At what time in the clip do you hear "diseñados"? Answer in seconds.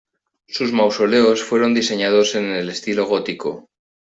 1.75-2.33